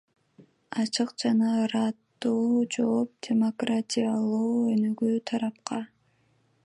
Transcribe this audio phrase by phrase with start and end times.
[0.83, 5.81] Ачык жана ыраттуу жооп– демократиялуу өнүгүү тарапка.